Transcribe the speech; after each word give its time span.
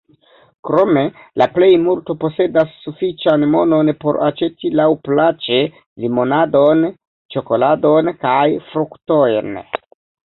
Krome 0.67 1.01
la 1.41 1.45
plej 1.57 1.67
multo 1.81 2.15
posedas 2.23 2.71
sufiĉan 2.85 3.45
monon 3.51 3.91
por 4.05 4.19
aĉeti 4.29 4.71
laŭplaĉe 4.81 5.59
limonadon, 6.07 6.83
ĉokoladon 7.37 8.15
kaj 8.25 8.43
fruktojn. 8.73 9.57